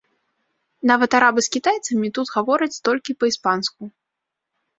Нават 0.91 1.11
арабы 1.17 1.43
з 1.47 1.51
кітайцамі 1.55 2.07
тут 2.15 2.27
гавораць 2.39 2.81
толькі 2.91 3.17
па-іспанску. 3.21 3.81